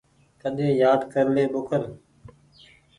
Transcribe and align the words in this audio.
ڪيۮي 0.41 0.69
يآد 0.81 1.01
ڪر 1.13 1.25
لي 1.35 1.43
ٻوکر۔ 1.51 1.81